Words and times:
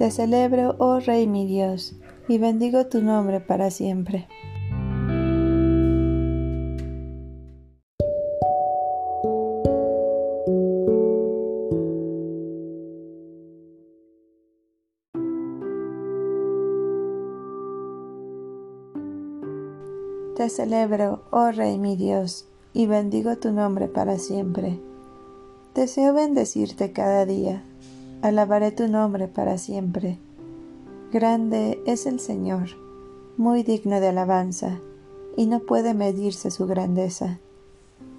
te 0.00 0.10
celebro, 0.10 0.76
oh 0.78 0.98
Rey 0.98 1.26
mi 1.26 1.44
Dios, 1.44 1.94
y 2.26 2.38
bendigo 2.38 2.86
tu 2.86 3.02
nombre 3.02 3.38
para 3.38 3.70
siempre. 3.70 4.26
Te 20.34 20.48
celebro, 20.48 21.24
oh 21.30 21.50
Rey 21.50 21.78
mi 21.78 21.96
Dios, 21.96 22.48
y 22.72 22.86
bendigo 22.86 23.36
tu 23.36 23.52
nombre 23.52 23.86
para 23.86 24.16
siempre. 24.16 24.80
Deseo 25.74 26.14
bendecirte 26.14 26.92
cada 26.92 27.26
día 27.26 27.66
alabaré 28.22 28.70
tu 28.70 28.88
nombre 28.88 29.28
para 29.28 29.58
siempre. 29.58 30.18
Grande 31.12 31.82
es 31.86 32.06
el 32.06 32.20
Señor, 32.20 32.68
muy 33.36 33.62
digno 33.62 34.00
de 34.00 34.08
alabanza, 34.08 34.80
y 35.36 35.46
no 35.46 35.60
puede 35.60 35.94
medirse 35.94 36.50
su 36.50 36.66
grandeza. 36.66 37.38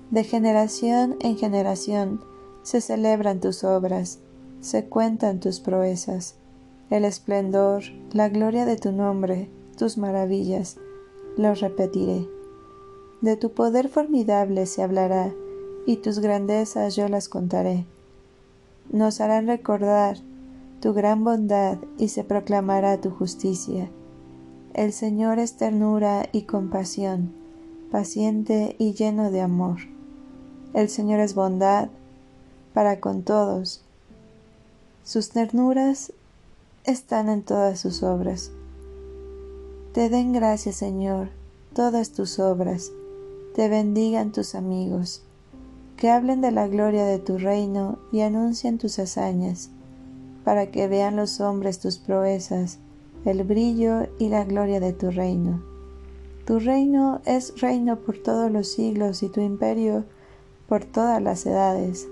De 0.10 0.24
generación 0.24 1.18
en 1.20 1.38
generación 1.38 2.22
se 2.64 2.82
celebran 2.82 3.40
tus 3.40 3.64
obras, 3.64 4.20
se 4.60 4.86
cuentan 4.86 5.40
tus 5.40 5.60
proezas, 5.60 6.36
el 6.90 7.06
esplendor, 7.06 7.84
la 8.12 8.30
gloria 8.30 8.66
de 8.66 8.76
tu 8.76 8.92
nombre, 8.92 9.50
tus 9.78 9.98
maravillas, 9.98 10.78
los 11.38 11.62
repetiré. 11.62 12.28
De 13.22 13.38
tu 13.38 13.52
poder 13.52 13.88
formidable 13.88 14.66
se 14.66 14.84
hablará, 14.84 15.34
y 15.86 15.98
tus 15.98 16.20
grandezas 16.20 16.96
yo 16.96 17.08
las 17.08 17.30
contaré 17.30 17.86
nos 18.90 19.22
harán 19.22 19.48
recordar 19.48 20.18
tu 20.82 20.94
gran 20.94 21.24
bondad 21.24 21.78
y 21.98 22.10
se 22.10 22.24
proclamará 22.24 23.00
tu 23.00 23.12
justicia. 23.12 23.90
El 24.74 24.94
Señor 24.94 25.40
es 25.40 25.58
ternura 25.58 26.28
y 26.32 26.44
compasión, 26.44 27.34
paciente 27.92 28.76
y 28.80 28.94
lleno 28.94 29.32
de 29.32 29.42
amor. 29.42 29.78
El 30.74 30.90
Señor 30.90 31.20
es 31.20 31.36
bondad 31.36 31.90
para 32.74 33.00
con 33.00 33.24
todos. 33.24 33.84
Sus 35.04 35.30
ternuras 35.30 36.14
están 36.84 37.30
en 37.30 37.44
todas 37.44 37.80
sus 37.80 38.02
obras. 38.02 38.52
Te 39.94 40.10
den 40.10 40.32
gracias, 40.32 40.78
Señor, 40.78 41.30
todas 41.74 42.12
tus 42.12 42.40
obras, 42.40 42.92
te 43.56 43.68
bendigan 43.68 44.32
tus 44.32 44.56
amigos 44.56 45.24
que 46.02 46.10
hablen 46.10 46.42
de 46.42 46.50
la 46.50 46.68
gloria 46.68 47.06
de 47.06 47.20
tu 47.20 47.38
reino 47.38 48.00
y 48.12 48.22
anuncien 48.22 48.80
tus 48.80 48.98
hazañas, 48.98 49.70
para 50.44 50.72
que 50.72 50.88
vean 50.88 51.16
los 51.16 51.40
hombres 51.40 51.80
tus 51.80 52.00
proezas, 52.00 52.80
el 53.24 53.44
brillo 53.44 54.08
y 54.18 54.30
la 54.30 54.44
gloria 54.44 54.80
de 54.80 54.94
tu 54.94 55.12
reino. 55.12 55.62
Tu 56.48 56.58
reino 56.58 57.22
es 57.26 57.54
reino 57.62 57.98
por 58.00 58.18
todos 58.18 58.52
los 58.52 58.70
siglos 58.70 59.22
y 59.22 59.30
tu 59.30 59.42
imperio 59.42 60.06
por 60.68 60.86
todas 60.86 61.22
las 61.22 61.46
edades. 61.46 62.08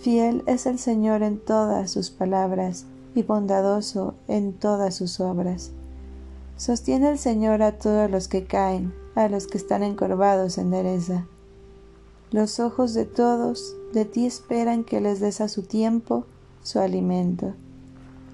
Fiel 0.00 0.42
es 0.48 0.66
el 0.66 0.80
Señor 0.80 1.22
en 1.22 1.38
todas 1.38 1.92
sus 1.92 2.10
palabras 2.10 2.84
y 3.14 3.22
bondadoso 3.22 4.16
en 4.26 4.54
todas 4.54 4.92
sus 4.96 5.20
obras. 5.20 5.70
Sostiene 6.56 7.10
el 7.10 7.18
Señor 7.20 7.62
a 7.62 7.78
todos 7.78 8.10
los 8.10 8.26
que 8.26 8.44
caen, 8.44 8.92
a 9.14 9.28
los 9.28 9.46
que 9.46 9.58
están 9.58 9.84
encorvados 9.84 10.58
en 10.58 10.72
dereza. 10.72 11.28
Los 12.34 12.58
ojos 12.58 12.94
de 12.94 13.04
todos 13.04 13.76
de 13.92 14.04
ti 14.04 14.26
esperan 14.26 14.82
que 14.82 15.00
les 15.00 15.20
des 15.20 15.40
a 15.40 15.46
su 15.46 15.62
tiempo 15.62 16.26
su 16.64 16.80
alimento. 16.80 17.54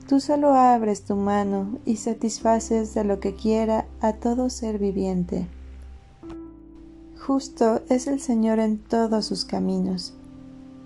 Tú 0.08 0.20
solo 0.20 0.54
abres 0.54 1.04
tu 1.04 1.16
mano 1.16 1.78
y 1.84 1.96
satisfaces 1.96 2.94
de 2.94 3.04
lo 3.04 3.20
que 3.20 3.34
quiera 3.34 3.84
a 4.00 4.14
todo 4.14 4.48
ser 4.48 4.78
viviente. 4.78 5.48
Justo 7.20 7.82
es 7.90 8.06
el 8.06 8.22
Señor 8.22 8.58
en 8.58 8.78
todos 8.78 9.26
sus 9.26 9.44
caminos 9.44 10.14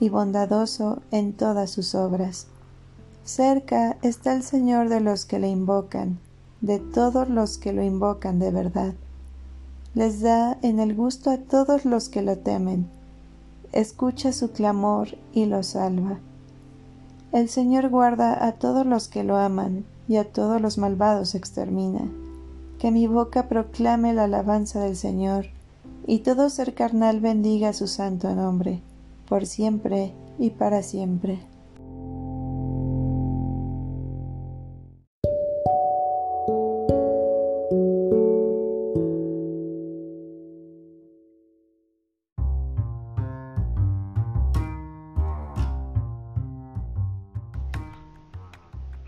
y 0.00 0.08
bondadoso 0.08 1.00
en 1.12 1.34
todas 1.34 1.70
sus 1.70 1.94
obras. 1.94 2.48
Cerca 3.22 3.96
está 4.02 4.34
el 4.34 4.42
Señor 4.42 4.88
de 4.88 4.98
los 4.98 5.24
que 5.24 5.38
le 5.38 5.50
invocan, 5.50 6.18
de 6.62 6.80
todos 6.80 7.28
los 7.28 7.58
que 7.58 7.72
lo 7.72 7.84
invocan 7.84 8.40
de 8.40 8.50
verdad. 8.50 8.94
Les 9.94 10.20
da 10.20 10.58
en 10.62 10.80
el 10.80 10.96
gusto 10.96 11.30
a 11.30 11.36
todos 11.36 11.84
los 11.84 12.08
que 12.08 12.20
lo 12.20 12.38
temen 12.38 12.90
escucha 13.74 14.32
su 14.32 14.52
clamor 14.52 15.18
y 15.32 15.46
lo 15.46 15.62
salva. 15.64 16.20
El 17.32 17.48
Señor 17.48 17.88
guarda 17.88 18.46
a 18.46 18.52
todos 18.52 18.86
los 18.86 19.08
que 19.08 19.24
lo 19.24 19.36
aman 19.36 19.84
y 20.06 20.16
a 20.16 20.32
todos 20.32 20.60
los 20.60 20.78
malvados 20.78 21.34
extermina. 21.34 22.08
Que 22.78 22.92
mi 22.92 23.08
boca 23.08 23.48
proclame 23.48 24.14
la 24.14 24.24
alabanza 24.24 24.80
del 24.80 24.96
Señor, 24.96 25.46
y 26.06 26.20
todo 26.20 26.50
ser 26.50 26.74
carnal 26.74 27.20
bendiga 27.20 27.72
su 27.72 27.88
santo 27.88 28.34
nombre, 28.34 28.80
por 29.28 29.46
siempre 29.46 30.12
y 30.38 30.50
para 30.50 30.82
siempre. 30.82 31.40